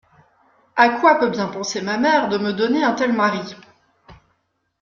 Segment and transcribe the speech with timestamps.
[0.77, 3.53] A quoi peut bien penser ma mère De me donner un tel mari!